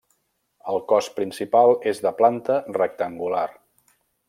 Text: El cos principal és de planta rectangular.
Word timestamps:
El 0.71 0.79
cos 0.91 1.09
principal 1.17 1.75
és 1.93 2.01
de 2.07 2.13
planta 2.23 2.57
rectangular. 2.79 3.47